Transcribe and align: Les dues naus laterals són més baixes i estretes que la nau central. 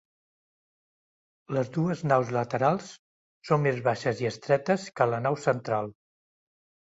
Les 1.57 1.67
dues 1.75 2.01
naus 2.11 2.31
laterals 2.37 2.89
són 3.49 3.61
més 3.67 3.79
baixes 3.89 4.23
i 4.25 4.29
estretes 4.31 4.89
que 5.01 5.07
la 5.11 5.23
nau 5.27 5.37
central. 5.45 5.93